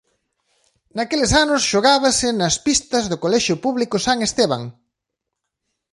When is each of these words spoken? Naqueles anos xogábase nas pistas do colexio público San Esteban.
Naqueles 0.97 1.31
anos 1.43 1.61
xogábase 1.71 2.27
nas 2.39 2.55
pistas 2.65 3.03
do 3.11 3.17
colexio 3.23 3.55
público 3.65 3.95
San 4.05 4.17
Esteban. 4.27 4.63